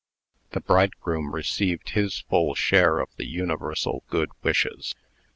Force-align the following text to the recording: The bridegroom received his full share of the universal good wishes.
The 0.53 0.61
bridegroom 0.61 1.31
received 1.31 1.89
his 1.89 2.21
full 2.21 2.55
share 2.55 2.97
of 2.97 3.15
the 3.17 3.27
universal 3.27 4.03
good 4.09 4.31
wishes. 4.41 4.95